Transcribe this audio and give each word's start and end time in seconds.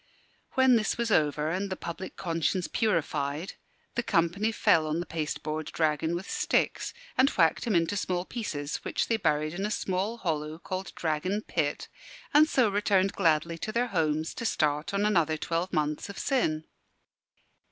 When 0.53 0.77
this 0.77 0.97
was 0.97 1.11
over, 1.11 1.51
and 1.51 1.69
the 1.69 1.75
public 1.75 2.15
conscience 2.17 2.67
purified, 2.67 3.53
the 3.93 4.01
company 4.01 4.51
fell 4.51 4.87
on 4.87 4.99
the 4.99 5.05
pasteboard 5.05 5.67
dragon 5.67 6.15
with 6.15 6.27
sticks 6.27 6.91
and 7.19 7.29
whacked 7.29 7.65
him 7.65 7.75
into 7.75 7.95
small 7.95 8.25
pieces, 8.25 8.77
which 8.77 9.09
they 9.09 9.17
buried 9.17 9.53
in 9.53 9.63
a 9.63 9.69
small 9.69 10.17
hollow 10.17 10.57
called 10.57 10.91
Dragon 10.95 11.43
Pit; 11.43 11.87
and 12.33 12.49
so 12.49 12.67
returned 12.67 13.13
gladly 13.13 13.59
to 13.59 13.71
their 13.71 13.89
homes 13.89 14.33
to 14.33 14.43
start 14.43 14.91
on 14.91 15.05
another 15.05 15.37
twelve 15.37 15.71
months 15.71 16.09
of 16.09 16.17
sin. 16.17 16.63